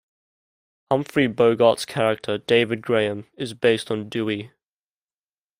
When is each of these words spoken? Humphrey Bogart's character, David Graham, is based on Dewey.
Humphrey 0.89 1.27
Bogart's 1.27 1.85
character, 1.85 2.39
David 2.39 2.81
Graham, 2.81 3.27
is 3.37 3.53
based 3.53 3.91
on 3.91 4.09
Dewey. 4.09 4.49